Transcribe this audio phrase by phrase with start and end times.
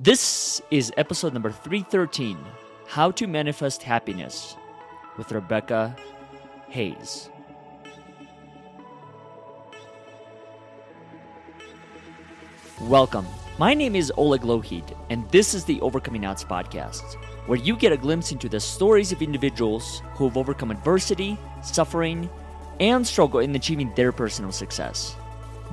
[0.00, 2.38] This is episode number 313
[2.86, 4.56] How to Manifest Happiness
[5.16, 5.96] with Rebecca
[6.70, 7.30] Heiss.
[12.82, 13.26] Welcome.
[13.58, 17.16] My name is Oleg Lohid, and this is the Overcoming Odds podcast,
[17.48, 22.30] where you get a glimpse into the stories of individuals who have overcome adversity, suffering,
[22.78, 25.16] and struggle in achieving their personal success.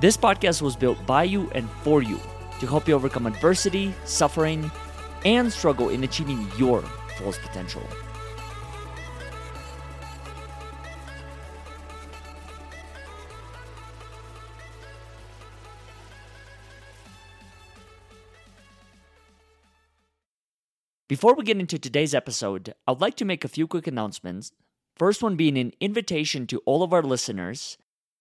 [0.00, 2.18] This podcast was built by you and for you
[2.60, 4.70] to help you overcome adversity, suffering,
[5.24, 6.82] and struggle in achieving your
[7.18, 7.82] fullest potential.
[21.08, 24.50] Before we get into today's episode, I'd like to make a few quick announcements.
[24.96, 27.78] First one being an invitation to all of our listeners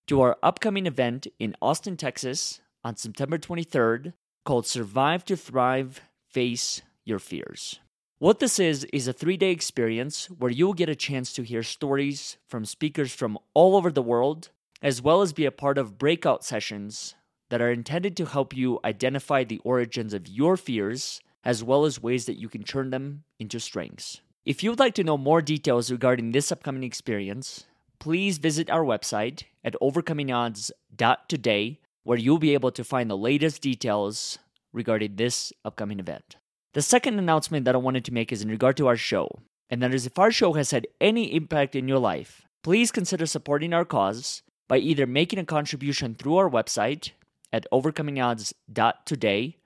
[0.07, 4.13] to our upcoming event in Austin, Texas on September 23rd
[4.45, 7.79] called Survive to Thrive Face Your Fears.
[8.19, 11.63] What this is, is a three day experience where you'll get a chance to hear
[11.63, 14.49] stories from speakers from all over the world,
[14.81, 17.15] as well as be a part of breakout sessions
[17.49, 22.01] that are intended to help you identify the origins of your fears, as well as
[22.01, 24.21] ways that you can turn them into strengths.
[24.45, 27.65] If you would like to know more details regarding this upcoming experience,
[27.99, 34.37] please visit our website at overcomingodds.today, where you'll be able to find the latest details
[34.71, 36.37] regarding this upcoming event.
[36.73, 39.27] The second announcement that I wanted to make is in regard to our show,
[39.69, 43.25] and that is if our show has had any impact in your life, please consider
[43.25, 47.11] supporting our cause by either making a contribution through our website
[47.51, 49.57] at overcomingodds.today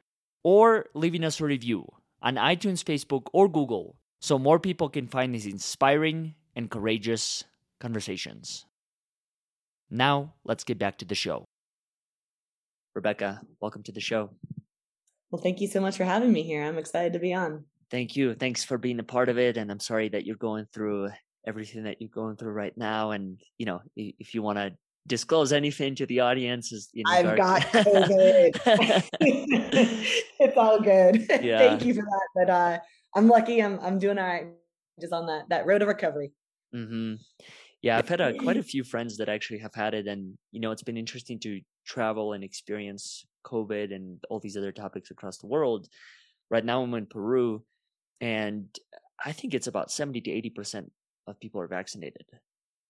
[0.41, 1.87] or leaving us a review
[2.21, 7.43] on iTunes, Facebook, or Google so more people can find these inspiring and courageous
[7.81, 8.65] conversations.
[9.89, 11.45] Now, let's get back to the show.
[12.95, 14.31] Rebecca, welcome to the show.
[15.31, 16.63] Well, thank you so much for having me here.
[16.63, 17.65] I'm excited to be on.
[17.91, 18.33] Thank you.
[18.33, 19.57] Thanks for being a part of it.
[19.57, 21.09] And I'm sorry that you're going through
[21.47, 23.11] everything that you're going through right now.
[23.11, 24.71] And, you know, if you want to
[25.07, 28.59] disclose anything to the audience, is you know, I've got COVID.
[30.39, 31.27] it's all good.
[31.43, 31.59] Yeah.
[31.59, 32.27] Thank you for that.
[32.35, 32.79] But uh,
[33.15, 33.61] I'm lucky.
[33.61, 34.47] I'm I'm doing all right.
[34.99, 36.31] Just on that that road of recovery.
[36.75, 37.15] Mm-hmm.
[37.81, 40.59] Yeah, I've had a, quite a few friends that actually have had it, and you
[40.59, 45.39] know, it's been interesting to travel and experience COVID and all these other topics across
[45.39, 45.89] the world.
[46.51, 47.63] Right now, I'm in Peru,
[48.21, 48.67] and
[49.23, 50.91] I think it's about seventy to eighty percent
[51.27, 52.25] of people are vaccinated.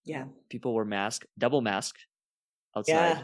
[0.06, 1.96] Yeah, people wear mask, double mask
[2.76, 3.18] outside.
[3.20, 3.24] Yeah.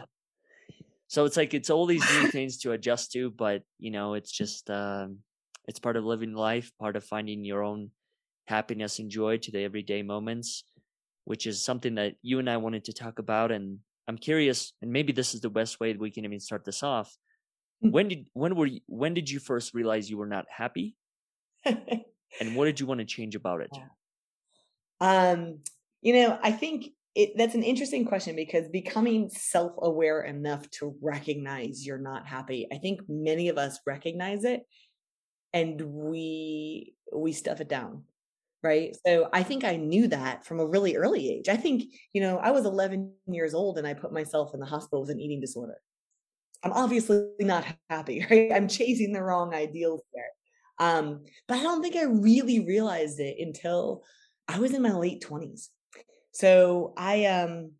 [1.08, 4.32] So it's like it's all these new things to adjust to, but you know, it's
[4.32, 5.18] just um,
[5.68, 7.90] it's part of living life, part of finding your own
[8.46, 10.64] happiness and joy to the everyday moments,
[11.24, 13.52] which is something that you and I wanted to talk about.
[13.52, 13.78] And
[14.08, 17.16] I'm curious, and maybe this is the best way we can even start this off.
[17.82, 17.90] Hmm.
[17.90, 20.96] when did when were you, when did you first realize you were not happy,
[21.64, 23.70] and what did you want to change about it?
[25.00, 25.60] Um,
[26.00, 26.86] you know, I think
[27.16, 32.76] it, that's an interesting question because becoming self-aware enough to recognize you're not happy i
[32.76, 34.62] think many of us recognize it
[35.54, 38.02] and we we stuff it down
[38.66, 38.96] right?
[39.06, 41.48] So i think i knew that from a really early age.
[41.48, 44.66] I think you know i was 11 years old and i put myself in the
[44.66, 45.76] hospital with an eating disorder.
[46.62, 48.52] I'm obviously not happy right?
[48.52, 50.30] I'm chasing the wrong ideals there.
[50.78, 54.02] Um but i don't think i really realized it until
[54.48, 55.68] i was in my late 20s
[56.32, 57.70] so i um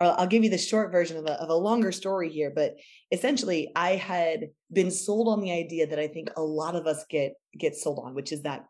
[0.00, 2.76] I'll give you the short version of a, of a longer story here, but
[3.10, 7.04] essentially, I had been sold on the idea that I think a lot of us
[7.10, 8.64] get get sold on, which is that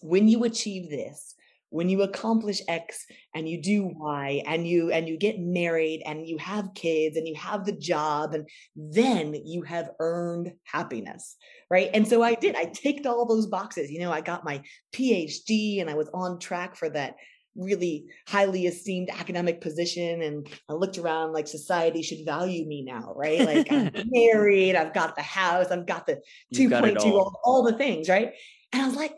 [0.00, 1.34] when you achieve this,
[1.70, 6.26] when you accomplish X and you do Y and you and you get married and
[6.26, 11.36] you have kids and you have the job and then you have earned happiness,
[11.68, 11.90] right?
[11.92, 12.54] And so I did.
[12.54, 13.90] I ticked all those boxes.
[13.90, 14.62] You know, I got my
[14.94, 17.16] PhD and I was on track for that
[17.56, 23.12] really highly esteemed academic position and I looked around like society should value me now,
[23.16, 23.40] right?
[23.40, 26.20] Like I'm married, I've got the house, I've got the
[26.54, 27.40] 2.2, all.
[27.44, 28.32] all the things, right?
[28.72, 29.14] And I was like,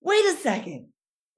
[0.00, 0.88] wait a second,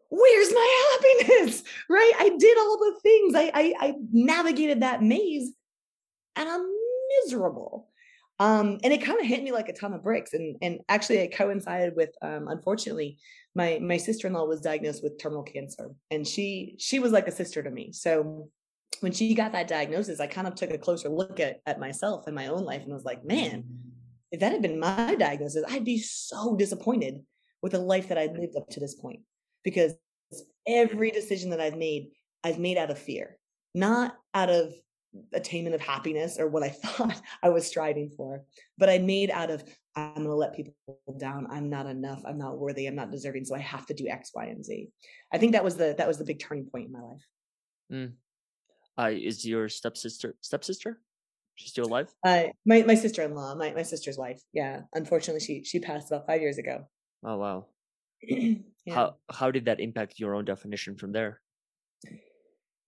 [0.09, 1.63] where's my happiness?
[1.89, 2.13] Right?
[2.19, 3.35] I did all the things.
[3.35, 5.53] I I, I navigated that maze
[6.37, 6.67] and I'm
[7.25, 7.89] miserable.
[8.39, 10.33] Um, and it kind of hit me like a ton of bricks.
[10.33, 13.19] And and actually it coincided with um, unfortunately
[13.55, 17.63] my my sister-in-law was diagnosed with terminal cancer and she she was like a sister
[17.63, 18.49] to me so
[19.01, 22.27] when she got that diagnosis i kind of took a closer look at at myself
[22.27, 23.65] and my own life and was like man
[24.31, 27.21] if that had been my diagnosis i'd be so disappointed
[27.63, 29.21] with the life that i'd lived up to this point
[29.65, 29.95] because
[30.67, 32.11] every decision that i've made
[32.45, 33.39] i've made out of fear
[33.75, 34.73] not out of
[35.33, 38.45] attainment of happiness or what I thought I was striving for.
[38.79, 39.65] But I made out of
[39.97, 40.75] I'm going to let people
[41.19, 41.49] down.
[41.51, 42.23] I'm not enough.
[42.25, 42.87] I'm not worthy.
[42.87, 43.45] I'm not deserving.
[43.45, 44.89] So I have to do X, Y, and Z.
[45.33, 47.27] I think that was the that was the big turning point in my life.
[47.93, 48.13] Mm.
[48.99, 51.01] Uh, is your stepsister stepsister?
[51.57, 52.13] She's still alive?
[52.25, 54.41] Uh, my my sister in law, my my sister's wife.
[54.53, 56.87] Yeah, unfortunately, she she passed about five years ago.
[57.25, 57.67] Oh wow.
[58.23, 58.59] yeah.
[58.95, 61.41] How how did that impact your own definition from there?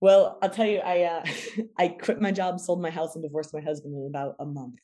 [0.00, 1.25] Well, I'll tell you, I uh,
[1.79, 4.81] I quit my job, sold my house, and divorced my husband in about a month.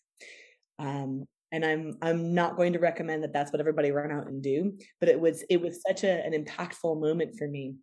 [0.78, 4.42] Um, and I'm I'm not going to recommend that that's what everybody run out and
[4.42, 7.76] do, but it was it was such a, an impactful moment for me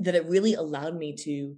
[0.00, 1.56] that it really allowed me to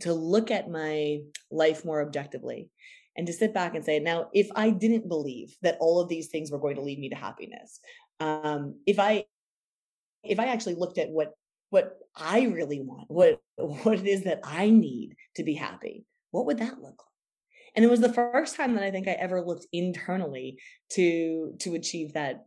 [0.00, 1.18] to look at my
[1.50, 2.70] life more objectively
[3.16, 6.28] and to sit back and say now if i didn't believe that all of these
[6.28, 7.78] things were going to lead me to happiness
[8.20, 9.24] um, if i
[10.24, 11.32] if i actually looked at what
[11.70, 16.46] what i really want what what it is that i need to be happy what
[16.46, 17.74] would that look like?
[17.74, 20.58] And it was the first time that i think i ever looked internally
[20.92, 22.46] to to achieve that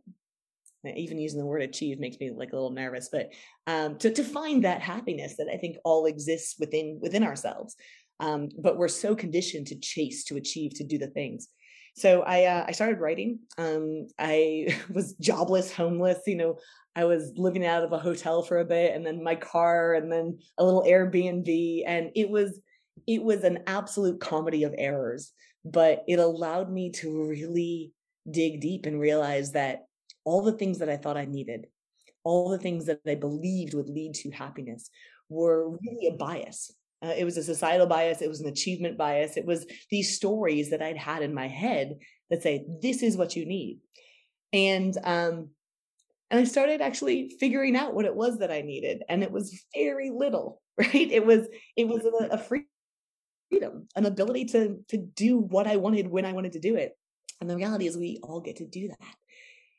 [0.84, 3.30] even using the word achieve makes me like a little nervous but
[3.66, 7.76] um, to, to find that happiness that i think all exists within within ourselves
[8.18, 11.48] um, but we're so conditioned to chase to achieve to do the things
[12.00, 16.58] so i uh, i started writing um, i was jobless homeless you know
[16.96, 20.10] i was living out of a hotel for a bit and then my car and
[20.10, 22.60] then a little airbnb and it was
[23.06, 25.32] it was an absolute comedy of errors
[25.64, 27.92] but it allowed me to really
[28.30, 29.86] dig deep and realize that
[30.24, 31.66] all the things that I thought I needed,
[32.24, 34.90] all the things that I believed would lead to happiness
[35.28, 36.72] were really a bias.
[37.02, 38.20] Uh, it was a societal bias.
[38.20, 39.36] It was an achievement bias.
[39.36, 41.98] It was these stories that I'd had in my head
[42.28, 43.80] that say, this is what you need.
[44.52, 45.50] And, um,
[46.30, 49.02] and I started actually figuring out what it was that I needed.
[49.08, 50.94] And it was very little, right?
[50.94, 56.08] It was, it was a, a freedom, an ability to, to do what I wanted
[56.08, 56.96] when I wanted to do it.
[57.40, 59.14] And the reality is we all get to do that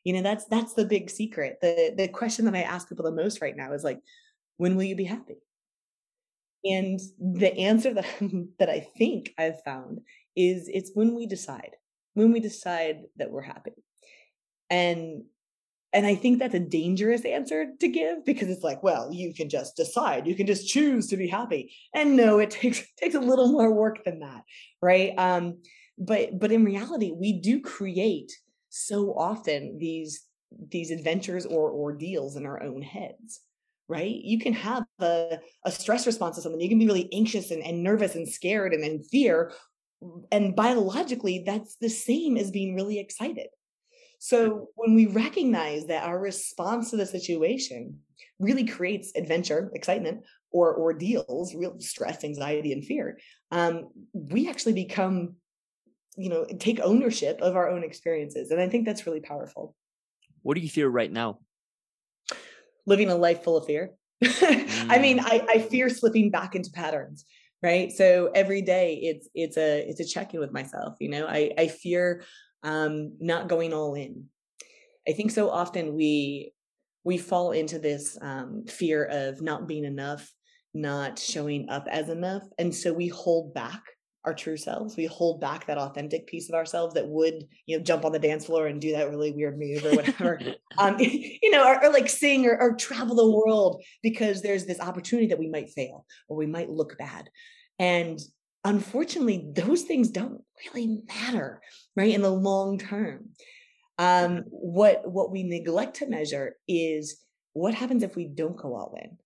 [0.03, 3.11] you know that's that's the big secret the the question that i ask people the
[3.11, 3.99] most right now is like
[4.57, 5.37] when will you be happy
[6.63, 8.05] and the answer that
[8.59, 9.99] that i think i've found
[10.35, 11.71] is it's when we decide
[12.13, 13.71] when we decide that we're happy.
[14.69, 15.23] And
[15.93, 19.49] and i think that's a dangerous answer to give because it's like well you can
[19.49, 20.27] just decide.
[20.27, 21.73] You can just choose to be happy.
[21.93, 24.43] And no it takes takes a little more work than that
[24.81, 25.13] right?
[25.17, 25.57] Um
[25.97, 28.31] but but in reality we do create
[28.69, 30.25] so often these
[30.69, 33.41] these adventures or ordeals in our own heads
[33.91, 34.15] right?
[34.15, 36.61] You can have a, a stress response to something.
[36.61, 39.51] You can be really anxious and, and nervous and scared and in fear
[40.31, 43.47] and biologically that's the same as being really excited.
[44.19, 47.99] So when we recognize that our response to the situation
[48.39, 53.17] really creates adventure excitement or ordeals real stress anxiety and fear
[53.51, 55.35] um, we actually become
[56.17, 59.75] you know take ownership of our own experiences and i think that's really powerful.
[60.43, 61.39] What do you fear right now
[62.85, 63.91] living a life full of fear
[64.23, 64.85] mm.
[64.89, 65.25] i mean mm.
[65.25, 67.25] I, I fear slipping back into patterns
[67.63, 71.51] right so every day it's it's a it's a check-in with myself you know i
[71.57, 72.23] i fear
[72.63, 74.25] um not going all in
[75.07, 76.53] i think so often we
[77.03, 80.31] we fall into this um fear of not being enough
[80.73, 83.81] not showing up as enough and so we hold back
[84.23, 84.95] our true selves.
[84.95, 88.19] We hold back that authentic piece of ourselves that would, you know, jump on the
[88.19, 90.39] dance floor and do that really weird move or whatever.
[90.77, 94.79] um, you know, or, or like sing or, or, travel the world because there's this
[94.79, 97.29] opportunity that we might fail or we might look bad.
[97.79, 98.19] And
[98.63, 101.61] unfortunately, those things don't really matter,
[101.95, 102.13] right?
[102.13, 103.29] In the long term.
[103.97, 107.21] Um, what what we neglect to measure is
[107.53, 109.17] what happens if we don't go all in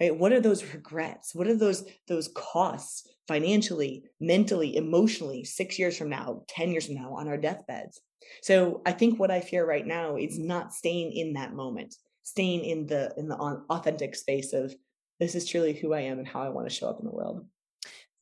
[0.00, 5.96] right what are those regrets what are those those costs financially mentally emotionally 6 years
[5.96, 8.00] from now 10 years from now on our deathbeds.
[8.42, 12.64] So i think what i fear right now is not staying in that moment staying
[12.64, 14.74] in the in the authentic space of
[15.20, 17.12] this is truly who i am and how i want to show up in the
[17.12, 17.46] world.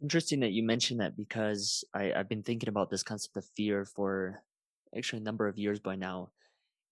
[0.03, 3.85] Interesting that you mentioned that because I, i've been thinking about this concept of fear
[3.85, 4.43] for
[4.97, 6.31] actually a number of years by now.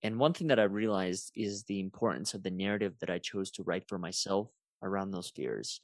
[0.02, 3.50] And one thing that I realized is the importance of the narrative that I chose
[3.52, 4.48] to write for myself
[4.82, 5.82] around those fears.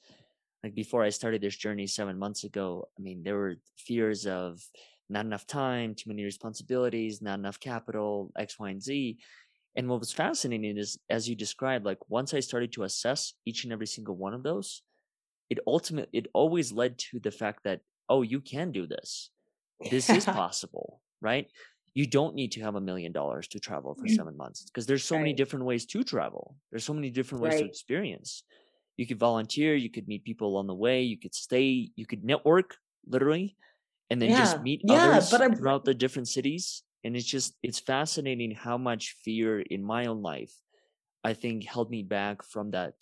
[0.67, 4.61] Like before I started this journey seven months ago, I mean, there were fears of
[5.09, 9.17] not enough time, too many responsibilities, not enough capital, X, Y, and Z.
[9.77, 13.63] And what was fascinating is, as you described, like once I started to assess each
[13.63, 14.83] and every single one of those,
[15.51, 19.31] it ultimately, it always led to the fact that, oh, you can do this.
[19.89, 21.47] This is possible, right?
[21.95, 24.17] You don't need to have a million dollars to travel for mm-hmm.
[24.17, 25.23] seven months because there's so right.
[25.23, 26.57] many different ways to travel.
[26.73, 27.61] There's so many different ways right.
[27.61, 28.43] to experience
[28.97, 32.25] you could volunteer you could meet people along the way you could stay you could
[32.25, 33.57] network literally,
[34.11, 34.33] and then Yeah.
[34.33, 36.85] just meet Yeah, others throughout the different cities.
[37.05, 40.55] And it's just it's fascinating how much fear in my own life
[41.25, 42.95] I think held me back from that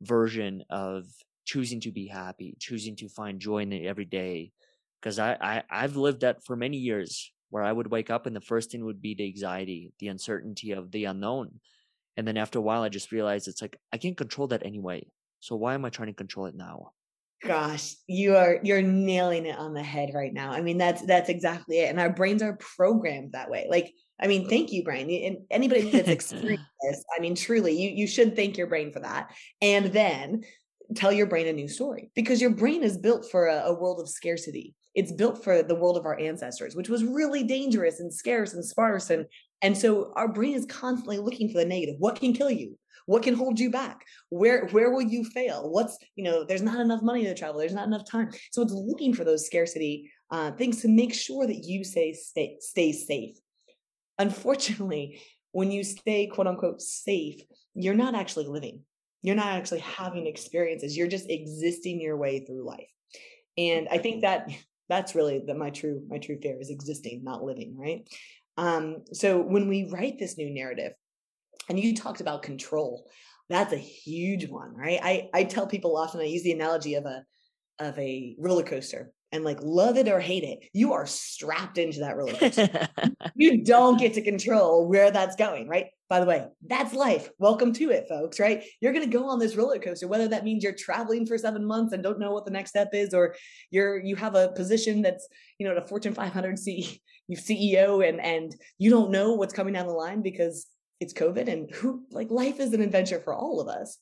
[0.00, 1.06] version of
[1.44, 4.52] choosing to be happy, choosing to find joy in it every day.
[5.00, 8.34] Because I, I I've lived that for many years where I would wake up and
[8.34, 11.60] the first thing would be the anxiety, the uncertainty of the unknown.
[12.16, 15.10] And then after a while I just realized it's like I can't control that anyway.
[15.44, 16.92] So why am I trying to control it now?
[17.44, 20.52] Gosh, you are you're nailing it on the head right now.
[20.52, 21.90] I mean, that's that's exactly it.
[21.90, 23.66] And our brains are programmed that way.
[23.68, 25.10] Like, I mean, thank you, brain.
[25.10, 29.00] And anybody that's experienced this, I mean, truly, you you should thank your brain for
[29.00, 29.34] that.
[29.60, 30.44] And then
[30.96, 34.00] tell your brain a new story because your brain is built for a, a world
[34.00, 34.74] of scarcity.
[34.94, 38.64] It's built for the world of our ancestors, which was really dangerous and scarce and
[38.64, 39.10] sparse.
[39.10, 39.26] And
[39.60, 41.96] and so our brain is constantly looking for the negative.
[41.98, 42.78] What can kill you?
[43.06, 44.04] What can hold you back?
[44.30, 45.70] Where where will you fail?
[45.70, 46.44] What's you know?
[46.44, 47.60] There's not enough money to travel.
[47.60, 48.30] There's not enough time.
[48.52, 52.56] So it's looking for those scarcity uh, things to make sure that you say stay
[52.60, 53.36] stay safe.
[54.18, 55.20] Unfortunately,
[55.52, 57.40] when you stay quote unquote safe,
[57.74, 58.80] you're not actually living.
[59.22, 60.96] You're not actually having experiences.
[60.96, 62.90] You're just existing your way through life.
[63.56, 64.50] And I think that
[64.88, 67.76] that's really the, my true my true fear is existing, not living.
[67.76, 68.08] Right.
[68.56, 70.92] Um, so when we write this new narrative,
[71.68, 73.08] and you talked about control,
[73.48, 75.00] that's a huge one, right?
[75.02, 77.24] I I tell people often I use the analogy of a
[77.78, 81.98] of a roller coaster and like love it or hate it, you are strapped into
[81.98, 82.88] that roller coaster.
[83.34, 85.86] you don't get to control where that's going, right?
[86.08, 87.30] By the way, that's life.
[87.40, 88.62] Welcome to it, folks, right?
[88.80, 91.64] You're going to go on this roller coaster whether that means you're traveling for 7
[91.64, 93.34] months and don't know what the next step is or
[93.72, 95.26] you're you have a position that's,
[95.58, 97.02] you know, a Fortune 500 C,
[97.32, 100.66] CEO and and you don't know what's coming down the line because
[101.00, 103.98] it's COVID and who like life is an adventure for all of us.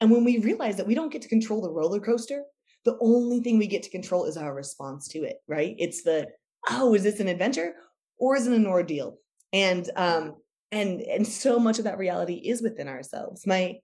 [0.00, 2.42] And when we realize that we don't get to control the roller coaster,
[2.84, 5.74] the only thing we get to control is our response to it, right?
[5.78, 6.28] It's the,
[6.70, 7.74] oh, is this an adventure
[8.18, 9.18] or is it an ordeal?
[9.52, 10.36] And um
[10.72, 13.46] and and so much of that reality is within ourselves.
[13.46, 13.76] My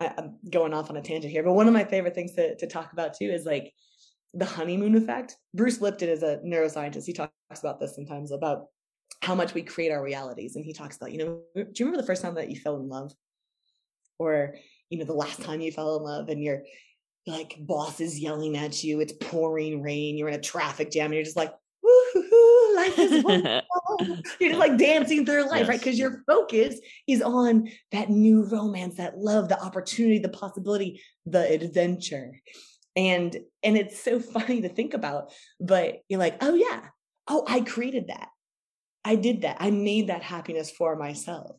[0.00, 2.56] I, I'm going off on a tangent here, but one of my favorite things to,
[2.56, 3.72] to talk about too is like
[4.34, 5.36] the honeymoon effect.
[5.54, 7.06] Bruce Lipton is a neuroscientist.
[7.06, 8.66] He talks about this sometimes about
[9.26, 10.54] how much we create our realities.
[10.54, 12.76] And he talks about, you know, do you remember the first time that you fell
[12.76, 13.12] in love?
[14.20, 14.54] Or,
[14.88, 16.62] you know, the last time you fell in love and your
[17.26, 21.14] like boss is yelling at you, it's pouring rain, you're in a traffic jam, and
[21.14, 21.52] you're just like,
[21.82, 23.62] woo life is wonderful.
[24.38, 25.68] you're just like dancing through life, yes.
[25.68, 25.80] right?
[25.80, 26.78] Because your focus
[27.08, 32.40] is on that new romance, that love, the opportunity, the possibility, the adventure.
[32.94, 36.82] And and it's so funny to think about, but you're like, oh yeah,
[37.26, 38.28] oh, I created that.
[39.06, 39.58] I did that.
[39.60, 41.56] I made that happiness for myself,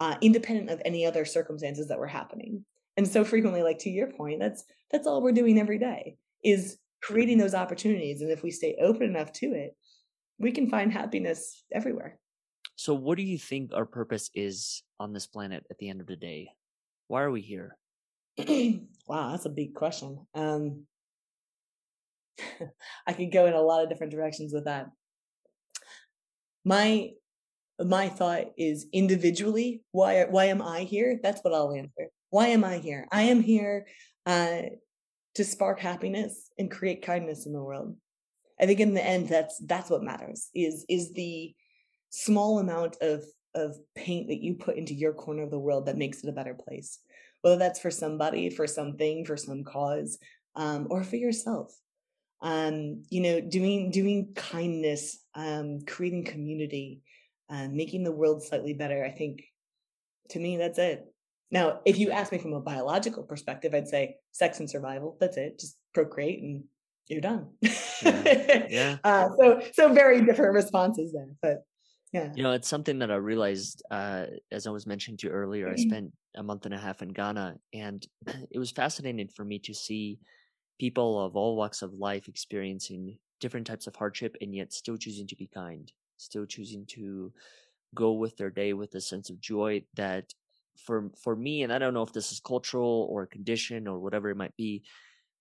[0.00, 2.64] uh, independent of any other circumstances that were happening.
[2.96, 6.78] And so frequently, like to your point, that's that's all we're doing every day is
[7.02, 8.22] creating those opportunities.
[8.22, 9.76] And if we stay open enough to it,
[10.38, 12.18] we can find happiness everywhere.
[12.76, 16.06] So, what do you think our purpose is on this planet at the end of
[16.06, 16.48] the day?
[17.08, 17.76] Why are we here?
[19.06, 20.26] wow, that's a big question.
[20.34, 20.86] Um,
[23.06, 24.86] I could go in a lot of different directions with that.
[26.64, 27.10] My
[27.80, 31.20] my thought is individually, why why am I here?
[31.22, 32.10] That's what I'll answer.
[32.30, 33.06] Why am I here?
[33.10, 33.86] I am here
[34.26, 34.62] uh,
[35.36, 37.96] to spark happiness and create kindness in the world.
[38.60, 40.50] I think in the end, that's that's what matters.
[40.54, 41.54] Is is the
[42.10, 43.24] small amount of
[43.54, 46.32] of paint that you put into your corner of the world that makes it a
[46.32, 46.98] better place,
[47.42, 50.18] whether that's for somebody, for something, for some cause,
[50.56, 51.74] um, or for yourself.
[52.40, 57.02] Um, you know, doing doing kindness, um, creating community,
[57.50, 59.04] uh, making the world slightly better.
[59.04, 59.42] I think
[60.30, 61.04] to me, that's it.
[61.50, 65.16] Now, if you ask me from a biological perspective, I'd say sex and survival.
[65.18, 65.58] That's it.
[65.58, 66.64] Just procreate and
[67.08, 67.48] you're done.
[68.02, 68.66] Yeah.
[68.68, 68.96] yeah.
[69.04, 71.64] uh, so, so very different responses there, but
[72.12, 72.32] yeah.
[72.34, 75.68] You know, it's something that I realized, uh, as I was mentioning to you earlier,
[75.68, 75.88] I Mm-hmm.
[75.88, 78.06] spent a month and a half in Ghana and
[78.50, 80.18] it was fascinating for me to see
[80.78, 85.26] people of all walks of life experiencing different types of hardship and yet still choosing
[85.26, 87.32] to be kind, still choosing to
[87.94, 90.34] go with their day with a sense of joy that
[90.84, 94.28] for for me and i don't know if this is cultural or condition or whatever
[94.30, 94.82] it might be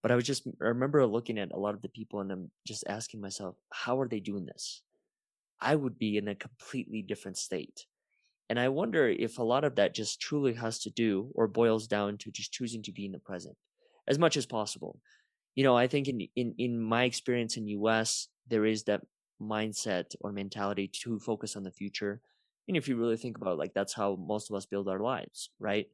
[0.02, 2.50] but i was just i remember looking at a lot of the people and i'm
[2.66, 4.82] just asking myself how are they doing this?
[5.60, 7.86] I would be in a completely different state.
[8.50, 11.88] And i wonder if a lot of that just truly has to do or boils
[11.88, 13.58] down to just choosing to be in the present
[14.08, 15.02] as much as possible
[15.58, 19.04] you know i think in in in my experience in us there is that
[19.42, 22.22] mindset or mentality to focus on the future
[22.70, 25.00] and if you really think about it, like that's how most of us build our
[25.00, 25.88] lives, right?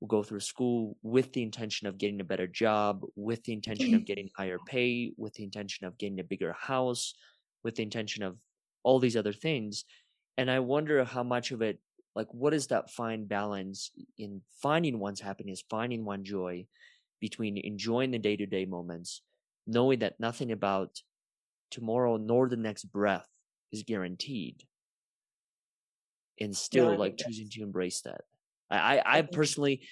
[0.00, 3.94] will go through school with the intention of getting a better job, with the intention
[3.94, 7.14] of getting higher pay, with the intention of getting a bigger house,
[7.64, 8.38] with the intention of
[8.82, 9.84] all these other things.
[10.36, 11.80] And I wonder how much of it,
[12.14, 16.66] like, what is that fine balance in finding one's happiness, finding one joy
[17.20, 19.22] between enjoying the day to day moments,
[19.66, 21.00] knowing that nothing about
[21.70, 23.26] tomorrow nor the next breath
[23.72, 24.62] is guaranteed,
[26.40, 28.22] and still no, like choosing to embrace that.
[28.70, 29.82] I, I, I personally,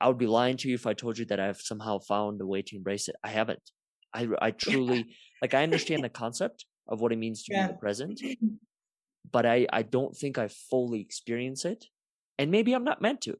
[0.00, 2.46] I would be lying to you if I told you that I've somehow found a
[2.46, 3.16] way to embrace it.
[3.22, 3.70] I haven't.
[4.14, 5.06] I, I truly
[5.42, 5.54] like.
[5.54, 7.58] I understand the concept of what it means to yeah.
[7.58, 8.20] be in the present,
[9.30, 11.86] but I, I don't think I fully experience it,
[12.38, 13.38] and maybe I'm not meant to.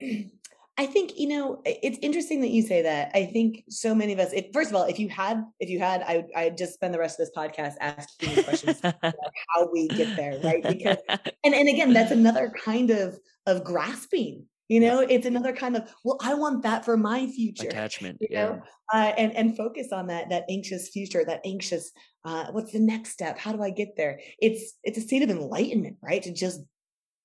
[0.78, 3.10] I think you know it's interesting that you say that.
[3.12, 4.32] I think so many of us.
[4.32, 7.00] If, first of all, if you had, if you had, I I just spend the
[7.00, 10.62] rest of this podcast asking you questions like how we get there, right?
[10.62, 10.98] Because
[11.44, 14.46] and and again, that's another kind of of grasping.
[14.68, 17.66] You know, it's another kind of well, I want that for my future.
[17.66, 18.62] Attachment, you know?
[18.94, 19.00] yeah.
[19.00, 21.90] Uh, and and focus on that that anxious future, that anxious.
[22.24, 23.36] Uh, what's the next step?
[23.36, 24.20] How do I get there?
[24.38, 26.22] It's it's a state of enlightenment, right?
[26.22, 26.60] To just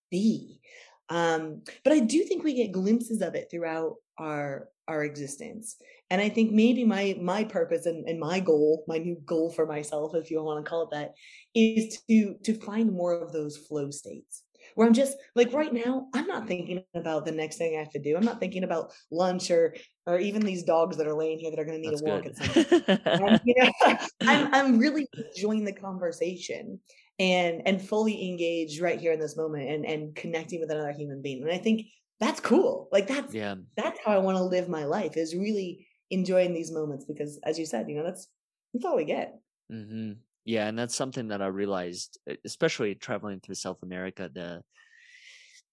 [0.10, 0.60] be
[1.14, 5.78] um, but I do think we get glimpses of it throughout our our existence.
[6.10, 9.68] And I think maybe my my purpose and, and my goal, my new goal for
[9.68, 11.14] myself, if you want to call it that,
[11.54, 14.44] is to to find more of those flow states
[14.74, 17.92] where I'm just like right now, I'm not thinking about the next thing I have
[17.92, 18.18] to do.
[18.18, 19.76] I'm not thinking about lunch or
[20.08, 22.06] or even these dogs that are laying here that are going to need That's a
[22.06, 22.42] walk good.
[22.42, 23.42] at some point.
[23.46, 23.72] you know,
[24.22, 26.80] I'm I'm really enjoying the conversation
[27.20, 31.22] and and fully engaged right here in this moment and and connecting with another human
[31.22, 31.86] being and i think
[32.20, 33.56] that's cool like that's yeah.
[33.78, 37.60] that's how i want to live my life is really enjoying these moments because as
[37.60, 38.28] you said you know that's
[38.74, 39.40] that's all we get.
[39.72, 40.14] Mm-hmm.
[40.46, 44.62] yeah and that's something that i realized especially traveling through south america the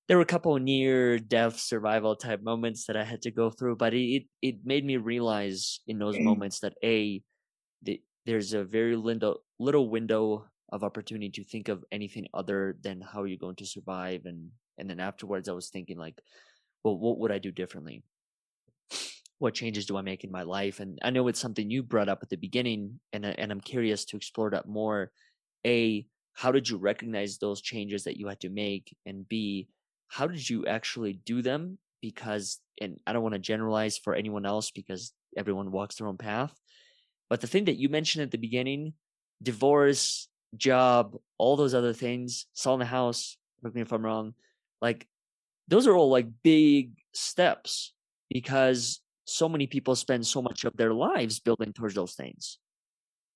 [0.08, 3.76] there were a couple near death survival type moments that i had to go through
[3.76, 7.20] but it it made me realize in those moments that a
[7.82, 13.00] the, there's a very little little window of opportunity to think of anything other than
[13.00, 16.20] how you're going to survive and and then afterwards i was thinking like
[16.84, 18.02] well what would i do differently?
[19.38, 20.80] What changes do i make in my life?
[20.80, 24.04] And i know it's something you brought up at the beginning and and i'm curious
[24.06, 25.12] to explore that more.
[25.66, 28.96] A how did you recognize those changes that you had to make?
[29.06, 29.68] And b
[30.08, 31.78] how did you actually do them?
[32.02, 36.16] Because and i don't want to generalize for anyone else because everyone walks their own
[36.16, 36.54] path
[37.28, 38.94] but the thing that you mentioned at the beginning
[39.42, 44.34] divorce job, all those other things, selling the house, correct me if I'm wrong,
[44.80, 45.06] like
[45.68, 47.92] those are all like big steps
[48.28, 52.58] because so many people spend so much of their lives building towards those things.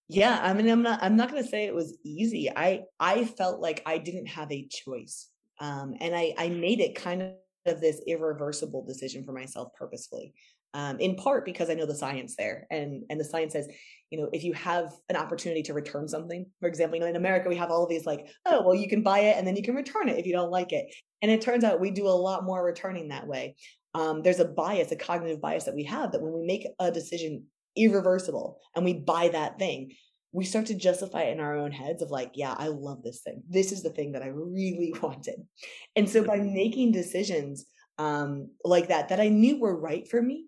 [0.08, 2.50] Yeah, I mean I'm not I'm not going to say it was easy.
[2.54, 5.30] I I felt like I didn't have a choice.
[5.60, 10.34] Um and I I made it kind of this irreversible decision for myself purposefully
[10.74, 13.68] um, in part because I know the science there, and and the science says,
[14.10, 17.16] you know, if you have an opportunity to return something, for example, you know, in
[17.16, 19.56] America we have all of these like, oh, well, you can buy it and then
[19.56, 20.86] you can return it if you don't like it,
[21.22, 23.56] and it turns out we do a lot more returning that way.
[23.94, 26.90] Um, there's a bias, a cognitive bias that we have that when we make a
[26.90, 27.44] decision
[27.76, 29.92] irreversible and we buy that thing,
[30.32, 33.20] we start to justify it in our own heads of like, yeah, I love this
[33.20, 33.42] thing.
[33.48, 35.46] This is the thing that I really wanted.
[35.94, 37.66] And so by making decisions
[37.98, 40.46] um, like that, that I knew were right for me,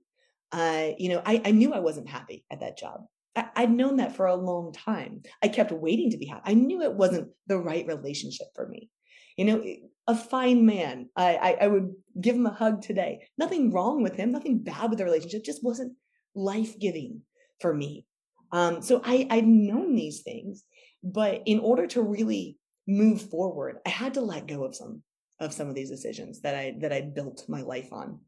[0.52, 3.04] uh, you know, I, I knew I wasn't happy at that job.
[3.34, 5.22] I, I'd known that for a long time.
[5.42, 6.42] I kept waiting to be happy.
[6.44, 8.90] I knew it wasn't the right relationship for me.
[9.36, 9.64] You know,
[10.06, 11.10] a fine man.
[11.14, 13.26] I, I, I would give him a hug today.
[13.36, 14.32] Nothing wrong with him.
[14.32, 15.44] Nothing bad with the relationship.
[15.44, 15.94] Just wasn't
[16.34, 17.22] life giving
[17.60, 18.06] for me.
[18.52, 20.64] Um, so I, I'd known these things,
[21.02, 22.56] but in order to really
[22.86, 25.02] move forward, I had to let go of some
[25.38, 28.20] of some of these decisions that I that I'd built my life on.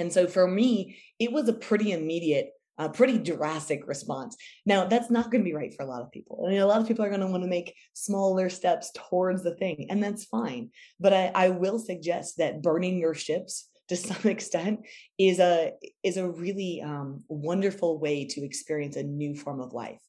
[0.00, 4.34] And so for me, it was a pretty immediate, uh, pretty drastic response.
[4.64, 6.42] Now, that's not going to be right for a lot of people.
[6.46, 9.42] I mean, a lot of people are going to want to make smaller steps towards
[9.42, 10.70] the thing, and that's fine.
[10.98, 14.80] But I, I will suggest that burning your ships to some extent
[15.18, 20.00] is a is a really um, wonderful way to experience a new form of life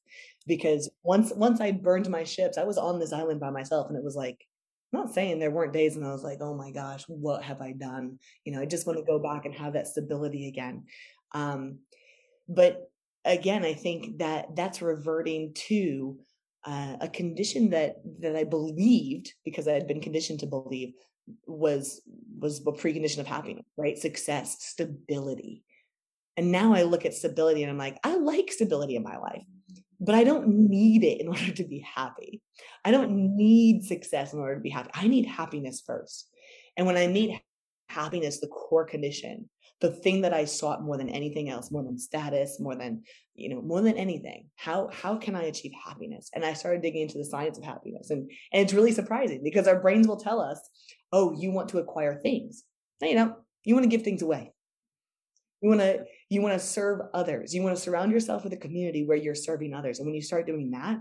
[0.47, 3.97] because once once i burned my ships i was on this island by myself and
[3.97, 4.43] it was like
[4.93, 7.61] I'm not saying there weren't days when I was like, oh my gosh, what have
[7.61, 8.19] I done?
[8.43, 10.83] You know, I just want to go back and have that stability again.
[11.33, 11.79] Um,
[12.49, 12.91] but
[13.23, 16.17] again, I think that that's reverting to
[16.65, 20.93] uh, a condition that that I believed because I had been conditioned to believe
[21.47, 22.01] was
[22.37, 23.97] was a precondition of happiness, right?
[23.97, 25.63] Success, stability.
[26.37, 29.43] And now I look at stability and I'm like, I like stability in my life
[30.01, 32.41] but I don't need it in order to be happy.
[32.83, 34.89] I don't need success in order to be happy.
[34.93, 36.27] I need happiness first.
[36.75, 37.39] And when I need
[37.91, 39.49] happiness the core condition
[39.81, 43.03] the thing that i sought more than anything else more than status more than
[43.35, 47.01] you know more than anything how how can i achieve happiness and i started digging
[47.01, 50.39] into the science of happiness and and it's really surprising because our brains will tell
[50.39, 50.59] us
[51.11, 52.63] oh you want to acquire things
[53.01, 54.53] no you don't you want to give things away
[55.61, 58.57] you want to you want to serve others you want to surround yourself with a
[58.57, 60.97] community where you're serving others and when you start doing that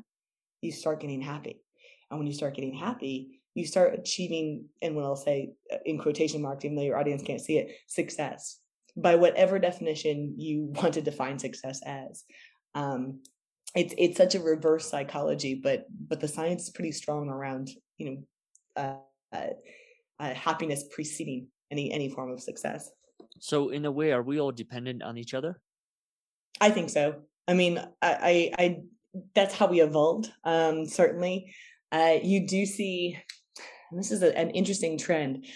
[0.61, 1.63] you start getting happy
[2.11, 5.99] and when you start getting happy you start achieving and when i'll say uh, in
[5.99, 8.61] quotation marks even though your audience can't see it success
[8.97, 12.25] by whatever definition you want to define success as.
[12.75, 13.21] Um,
[13.75, 18.25] it's it's such a reverse psychology, but but the science is pretty strong around you
[18.77, 19.47] know uh,
[20.19, 22.91] uh, happiness preceding any any form of success.
[23.39, 25.61] So in a way, are we all dependent on each other?
[26.61, 27.23] I think so.
[27.49, 28.77] I mean, I I, I
[29.35, 30.31] that's how we evolved.
[30.45, 31.55] Um, certainly,
[31.93, 33.19] uh, you do see.
[33.93, 35.47] this is a, an interesting trend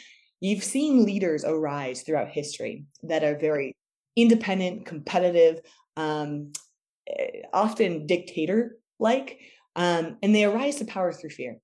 [0.45, 3.75] you've seen leaders arise throughout history that are very
[4.15, 5.61] independent, competitive,
[5.97, 6.53] um,
[7.09, 9.39] eh, often dictator like,
[9.75, 11.57] um, and they arise to power through fear.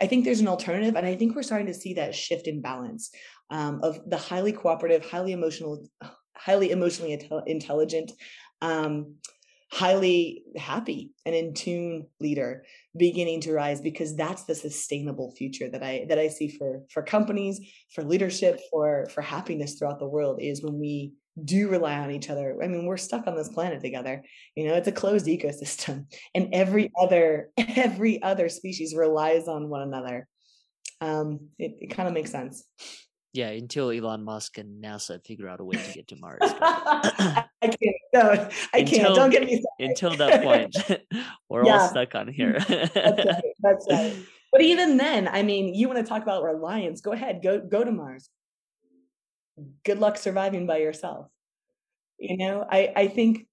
[0.00, 2.62] I think there's an alternative, and I think we're starting to see that shift in
[2.62, 3.10] balance
[3.50, 5.86] um, of the highly cooperative, highly emotional,
[6.36, 8.12] highly emotionally intelligent,
[8.62, 9.16] um,
[9.72, 12.64] highly happy and in tune leader
[12.96, 17.04] beginning to rise because that's the sustainable future that i that i see for for
[17.04, 17.60] companies
[17.94, 21.12] for leadership for for happiness throughout the world is when we
[21.44, 22.58] do rely on each other.
[22.62, 24.22] I mean we're stuck on this planet together.
[24.54, 29.82] You know it's a closed ecosystem and every other every other species relies on one
[29.82, 30.26] another.
[31.00, 32.64] Um it, it kind of makes sense
[33.32, 36.38] yeah, until Elon Musk and NASA figure out a way to get to Mars.
[36.42, 37.76] I can't.
[38.12, 38.22] No,
[38.74, 39.14] I until, can't.
[39.14, 39.88] Don't get me started.
[39.90, 40.76] Until that point,
[41.48, 41.78] we're yeah.
[41.78, 42.58] all stuck on here.
[42.58, 43.42] That's right.
[43.60, 44.16] That's right.
[44.50, 47.00] But even then, I mean, you want to talk about reliance?
[47.00, 47.40] Go ahead.
[47.40, 48.28] Go go to Mars.
[49.84, 51.28] Good luck surviving by yourself.
[52.18, 53.46] You know, I I think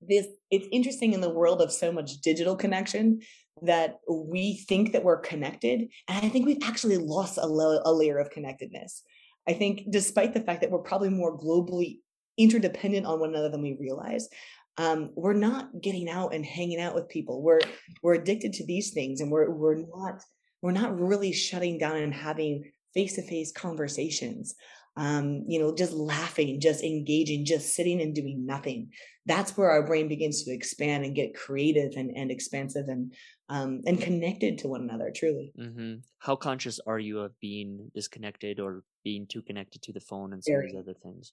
[0.00, 3.22] this it's interesting in the world of so much digital connection
[3.62, 8.18] that we think that we're connected and i think we've actually lost a, a layer
[8.18, 9.02] of connectedness.
[9.46, 11.98] I think despite the fact that we're probably more globally
[12.38, 14.28] interdependent on one another than we realize
[14.76, 17.42] um, we're not getting out and hanging out with people.
[17.42, 17.60] We're
[18.02, 20.22] we're addicted to these things and we're we're not
[20.62, 24.54] we're not really shutting down and having face-to-face conversations
[24.96, 28.90] um, you know, just laughing, just engaging, just sitting and doing nothing.
[29.26, 33.12] That's where our brain begins to expand and get creative and, and expansive and
[33.48, 35.10] um, and connected to one another.
[35.14, 35.52] Truly.
[35.58, 35.94] Mm-hmm.
[36.18, 40.42] How conscious are you of being disconnected or being too connected to the phone and
[40.44, 40.66] some Very.
[40.66, 41.32] of these other things?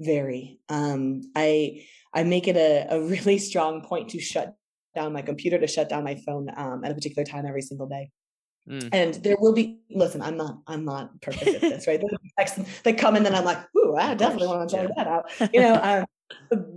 [0.00, 0.58] Very.
[0.68, 4.56] Um, I I make it a, a really strong point to shut
[4.96, 7.86] down my computer, to shut down my phone um, at a particular time every single
[7.86, 8.10] day.
[8.68, 8.88] Mm.
[8.92, 12.00] And there will be listen, I'm not I'm not perfect at this, right?
[12.00, 15.04] There's texts that come in and I'm like, ooh, I definitely want to check yeah.
[15.04, 15.30] that out.
[15.54, 16.04] You know, um,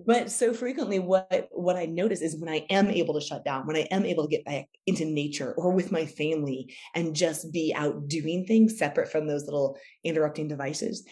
[0.05, 3.67] but so frequently what what I notice is when I am able to shut down,
[3.67, 7.51] when I am able to get back into nature or with my family and just
[7.51, 11.05] be out doing things separate from those little interrupting devices,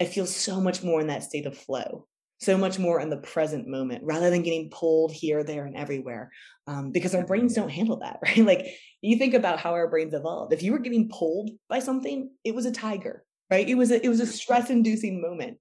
[0.00, 2.06] I feel so much more in that state of flow
[2.42, 6.30] so much more in the present moment rather than getting pulled here, there, and everywhere.
[6.66, 8.38] Um, because our brains don't handle that, right?
[8.38, 8.66] Like
[9.00, 10.52] you think about how our brains evolved.
[10.52, 13.68] If you were getting pulled by something, it was a tiger, right?
[13.68, 15.58] It was a it was a stress-inducing moment.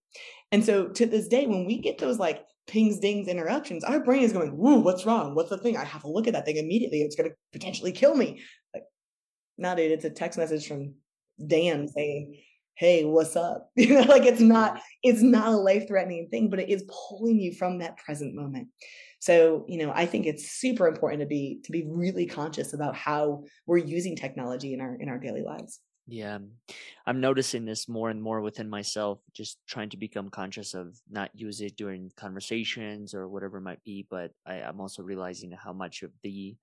[0.51, 4.23] And so to this day, when we get those like pings, dings, interruptions, our brain
[4.23, 5.35] is going, "Whoa, what's wrong?
[5.35, 5.77] What's the thing?
[5.77, 7.01] I have to look at that thing immediately.
[7.01, 8.41] It's going to potentially kill me."
[8.73, 8.83] Like,
[9.57, 10.95] now, dude, it's a text message from
[11.45, 12.37] Dan saying,
[12.75, 13.69] hey what's up?
[13.75, 14.79] You know like it's not mm-hmm.
[15.03, 18.67] it's not a life threatening thing but it is pulling you from that present moment.
[19.19, 22.95] So you know i think it's super important to be to be really conscious about
[22.95, 25.79] how we're using technology in our in our daily lives.
[26.07, 26.51] Yeah um,
[27.05, 31.29] i'm noticing this more and more within myself just trying to become conscious of not
[31.33, 35.73] use it during conversations or whatever it might be but I, i'm also realizing how
[35.73, 36.57] much of the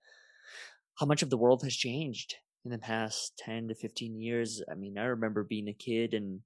[0.99, 4.63] how much of the world has changed in the past 10 to 15 years.
[4.71, 6.41] I mean, I remember being a kid and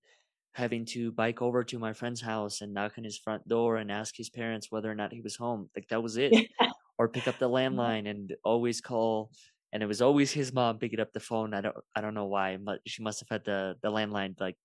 [0.55, 3.90] having to bike over to my friend's house and knock on his front door and
[3.90, 5.70] ask his parents whether or not he was home.
[5.75, 6.33] Like that was it.
[6.98, 7.79] or pick up the mm-hmm.
[7.79, 9.31] landline and always call
[9.72, 11.55] and it was always his mom picking up the phone.
[11.55, 14.57] I don't I don't know why, but she must have had the the landline like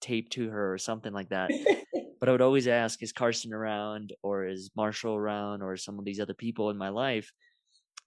[0.00, 1.50] taped to her or something like that.
[2.20, 6.04] but I would always ask, is Carson around or is Marshall around or some of
[6.04, 7.32] these other people in my life?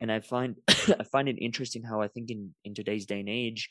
[0.01, 3.29] And I find I find it interesting how I think in in today's day and
[3.29, 3.69] age,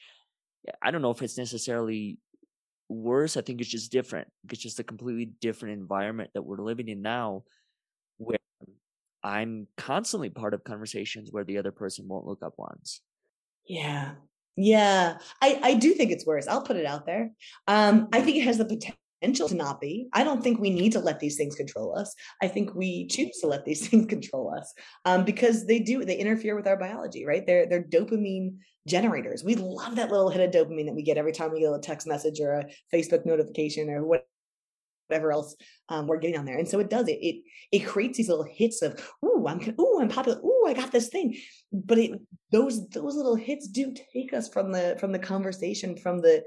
[0.83, 2.19] I don't know if it's necessarily
[2.89, 3.37] worse.
[3.37, 4.29] I think it's just different.
[4.51, 7.45] It's just a completely different environment that we're living in now,
[8.19, 8.39] where
[9.23, 13.01] I'm constantly part of conversations where the other person won't look up once.
[13.67, 14.13] Yeah,
[14.57, 16.47] Yeah, I, I do think it's worse.
[16.47, 17.33] I'll put it out there.
[17.67, 20.09] Um, I think it has the potential to not be.
[20.13, 22.15] I don't think we need to let these things control us.
[22.43, 24.73] I think we choose to let these things control us
[25.05, 26.05] um, because they do.
[26.05, 27.47] They interfere with our biology, right?
[27.47, 29.43] They're they're dopamine generators.
[29.43, 31.79] We love that little hit of dopamine that we get every time we get a
[31.81, 34.27] text message or a Facebook notification or what
[35.09, 35.55] whatever else
[35.89, 36.59] um, we're getting on there.
[36.59, 37.19] And so it does it.
[37.21, 40.41] It it creates these little hits of ooh, I'm ooh, I'm popular.
[40.41, 41.37] Ooh, I got this thing.
[41.73, 42.21] But it
[42.53, 46.43] those those little hits do take us from the from the conversation, from the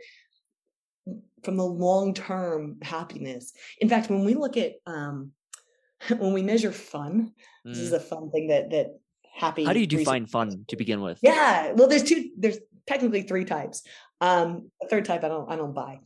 [1.44, 3.54] from the long term happiness.
[3.80, 5.32] In fact, when we look at um,
[6.18, 7.34] when we measure fun,
[7.66, 7.74] mm.
[7.74, 7.98] this is mm.
[7.98, 9.00] a fun thing that that
[9.34, 9.66] happy.
[9.66, 11.20] How do you define fun to begin with?
[11.22, 12.30] Yeah, well, there's two.
[12.38, 13.84] There's technically three types.
[14.22, 16.00] Um, the third type I don't I don't buy.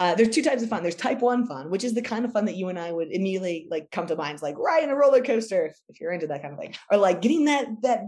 [0.00, 0.82] Uh, there's two types of fun.
[0.82, 3.12] There's type one fun, which is the kind of fun that you and I would
[3.12, 6.26] immediately like come to mind, it's like riding a roller coaster, if, if you're into
[6.26, 8.00] that kind of thing, or like getting that that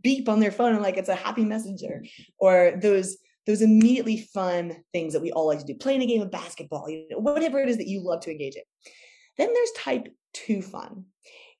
[0.00, 2.02] beep on their phone and like it's a happy messenger,
[2.38, 6.22] or those those immediately fun things that we all like to do, playing a game
[6.22, 8.62] of basketball, you know, whatever it is that you love to engage in.
[9.36, 11.04] Then there's type two fun.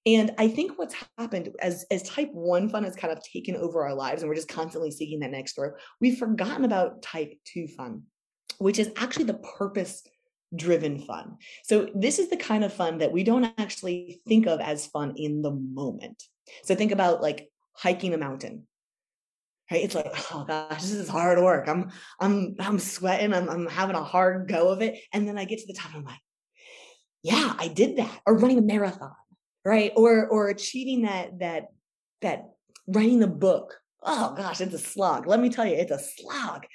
[0.07, 3.85] And I think what's happened as, as type one fun has kind of taken over
[3.85, 5.71] our lives and we're just constantly seeking that next throw,
[6.01, 8.03] we've forgotten about type two fun
[8.59, 10.03] which is actually the purpose
[10.55, 11.37] driven fun.
[11.65, 15.15] So this is the kind of fun that we don't actually think of as fun
[15.17, 16.23] in the moment.
[16.63, 18.67] So think about like hiking a mountain.
[19.71, 19.83] Right?
[19.83, 21.69] It's like, oh gosh, this is hard work.
[21.69, 24.99] I'm I'm I'm sweating, I'm I'm having a hard go of it.
[25.13, 26.21] And then I get to the top and I'm like,
[27.23, 28.21] yeah, I did that.
[28.27, 29.15] Or running a marathon,
[29.65, 29.93] right?
[29.97, 31.69] Or or achieving that that
[32.21, 32.51] that
[32.87, 33.75] writing a book.
[34.03, 35.27] Oh gosh, it's a slog.
[35.27, 36.67] Let me tell you, it's a slog.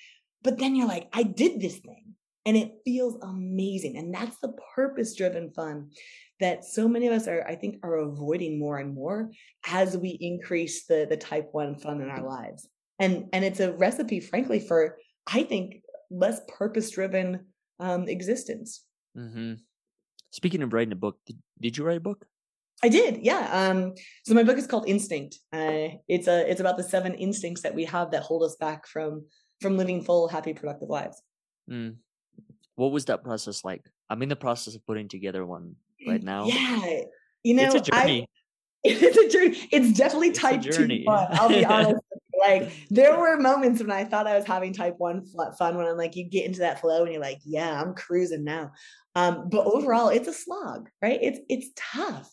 [0.43, 3.97] But then you're like, I did this thing and it feels amazing.
[3.97, 5.91] And that's the purpose driven fun
[6.39, 9.31] that so many of us are, I think, are avoiding more and more
[9.67, 12.67] as we increase the, the type one fun in our lives.
[12.99, 15.81] And, and it's a recipe, frankly, for, I think,
[16.11, 17.45] less purpose driven
[17.79, 18.83] um, existence.
[19.17, 19.53] Mm-hmm.
[20.31, 22.25] Speaking of writing a book, did, did you write a book?
[22.83, 23.49] I did, yeah.
[23.51, 23.93] Um,
[24.25, 25.37] so my book is called Instinct.
[25.51, 28.87] Uh, it's a it's about the seven instincts that we have that hold us back
[28.87, 29.25] from
[29.59, 31.21] from living full, happy, productive lives.
[31.69, 31.95] Mm.
[32.75, 33.83] What was that process like?
[34.09, 35.75] I'm in the process of putting together one
[36.07, 36.45] right now.
[36.45, 37.01] Yeah,
[37.43, 38.21] you know, it's a journey.
[38.21, 38.27] I,
[38.85, 39.67] it's a journey.
[39.71, 41.27] It's definitely it's type two fun.
[41.31, 42.01] I'll be honest.
[42.47, 45.25] Like there were moments when I thought I was having type one
[45.57, 48.43] fun when I'm like, you get into that flow and you're like, yeah, I'm cruising
[48.43, 48.71] now.
[49.15, 51.19] Um, but overall, it's a slog, right?
[51.21, 52.29] It's it's tough.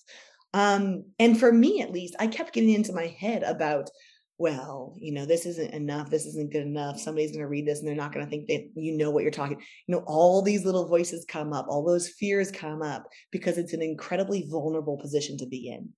[0.55, 3.91] Um, and for me at least, I kept getting into my head about
[4.39, 6.11] well, you know, this isn't enough.
[6.11, 7.01] This isn't good enough.
[7.01, 9.23] Somebody's going to read this and they're not going to think that you know what
[9.23, 9.59] you're talking.
[9.87, 13.73] You know, all these little voices come up, all those fears come up because it's
[13.73, 15.89] an incredibly vulnerable position to be in.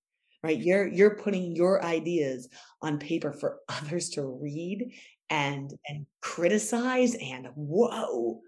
[0.42, 0.58] Right?
[0.58, 2.48] You're you're putting your ideas
[2.80, 4.92] on paper for others to read
[5.30, 8.40] and and criticize and whoa.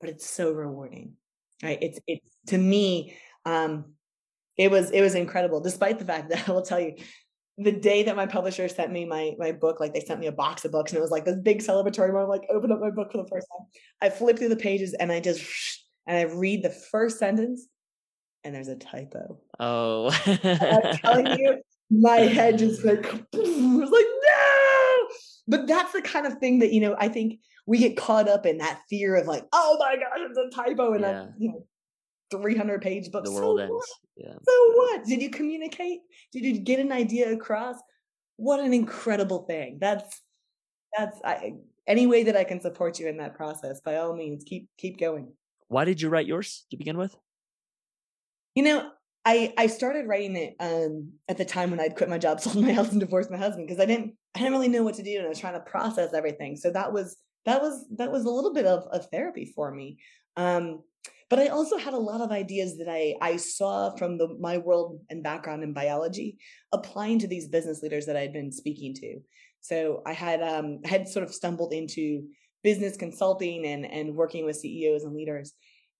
[0.00, 1.14] But it's so rewarding.
[1.62, 1.78] Right?
[1.80, 3.94] It's it's to me um
[4.58, 6.96] it was it was incredible despite the fact that I will tell you
[7.58, 10.32] the day that my publisher sent me my my book, like they sent me a
[10.32, 12.28] box of books and it was like this big celebratory moment.
[12.28, 13.66] Like open up my book for the first time.
[14.02, 15.42] I flip through the pages and I just
[16.06, 17.66] and I read the first sentence
[18.46, 19.38] and there's a typo.
[19.58, 25.08] Oh, I'm telling you, my head just like was like no.
[25.48, 28.46] But that's the kind of thing that you know I think we get caught up
[28.46, 31.26] in that fear of like, oh my gosh, it's a typo, and yeah.
[31.38, 31.66] you know
[32.30, 33.24] 300 page book.
[33.24, 33.72] The world so ends.
[33.72, 33.88] What?
[34.16, 34.34] Yeah.
[34.34, 35.04] So what?
[35.04, 36.00] Did you communicate?
[36.32, 37.76] Did you get an idea across?
[38.36, 39.78] What an incredible thing.
[39.80, 40.22] That's
[40.96, 41.54] that's I,
[41.86, 43.80] any way that I can support you in that process.
[43.80, 45.32] By all means, keep keep going.
[45.68, 47.16] Why did you write yours to begin with?
[48.56, 48.90] You know,
[49.24, 52.64] I I started writing it um, at the time when I'd quit my job, sold
[52.64, 55.04] my house, and divorced my husband because I didn't I didn't really know what to
[55.04, 56.56] do, and I was trying to process everything.
[56.56, 59.98] So that was that was that was a little bit of, of therapy for me.
[60.36, 60.82] Um,
[61.28, 64.58] but I also had a lot of ideas that I, I saw from the, my
[64.58, 66.38] world and background in biology
[66.72, 69.18] applying to these business leaders that I'd been speaking to.
[69.60, 72.28] So I had um, had sort of stumbled into
[72.62, 75.52] business consulting and, and working with CEOs and leaders.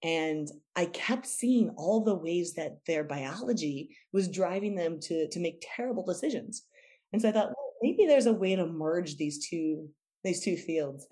[0.02, 5.40] And I kept seeing all the ways that their biology was driving them to, to
[5.40, 6.64] make terrible decisions.
[7.12, 9.88] And so I thought, well, maybe there's a way to merge these two
[10.24, 11.06] these two fields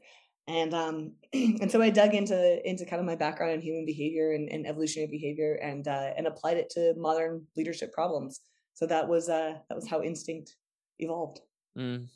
[0.46, 4.32] and um and so i dug into into kind of my background in human behavior
[4.32, 8.40] and, and evolutionary behavior and uh and applied it to modern leadership problems
[8.74, 10.56] so that was uh that was how instinct
[10.98, 11.40] evolved
[11.78, 12.06] mm.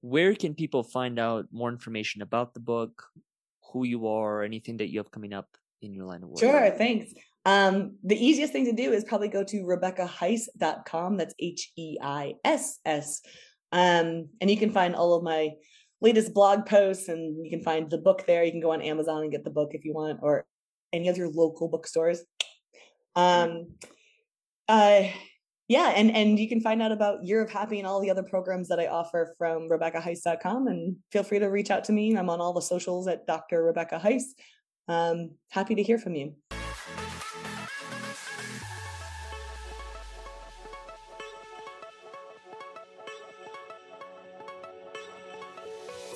[0.00, 3.06] where can people find out more information about the book
[3.72, 6.70] who you are anything that you have coming up in your line of work sure
[6.70, 7.12] thanks
[7.46, 11.16] um, the easiest thing to do is probably go to rebeccaheiss.com.
[11.16, 13.22] That's H E I S S.
[13.72, 15.50] Um, and you can find all of my
[16.00, 18.44] latest blog posts, and you can find the book there.
[18.44, 20.44] You can go on Amazon and get the book if you want, or
[20.92, 22.22] any of your local bookstores.
[23.16, 23.74] Um,
[24.68, 25.04] uh,
[25.68, 28.24] yeah, and and you can find out about Year of Happy and all the other
[28.24, 30.66] programs that I offer from RebeccaHeiss.com.
[30.66, 32.16] And feel free to reach out to me.
[32.16, 33.62] I'm on all the socials at Dr.
[33.62, 34.24] Rebecca Heiss.
[34.90, 36.34] Um, happy to hear from you.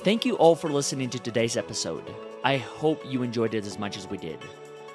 [0.02, 2.02] Thank you all for listening to today's episode.
[2.42, 4.40] I hope you enjoyed it as much as we did.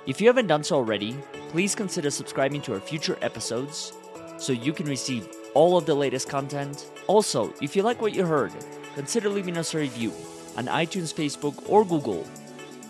[0.06, 1.16] If you haven't done so already,
[1.48, 3.94] please consider subscribing to our future episodes
[4.38, 6.92] so you can receive all of the latest content.
[7.08, 8.52] Also, if you like what you heard,
[8.96, 10.12] consider leaving us a review
[10.58, 12.28] on iTunes, Facebook, or Google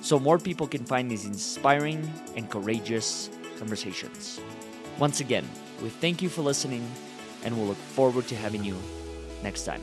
[0.02, 4.40] so more people can find these inspiring and courageous conversations.
[4.98, 5.48] Once again,
[5.82, 6.86] we thank you for listening
[7.44, 8.78] and we'll look forward to having you
[9.44, 9.82] next time.